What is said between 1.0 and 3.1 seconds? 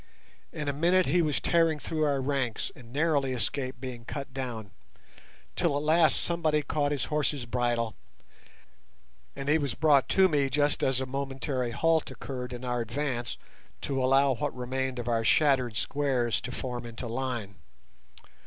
he was tearing through our ranks and